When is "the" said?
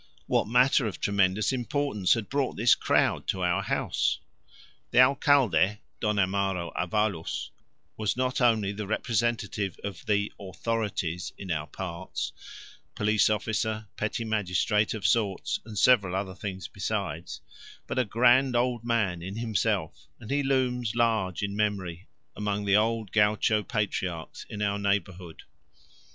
4.89-4.97, 8.71-8.87, 10.07-10.33, 22.65-22.75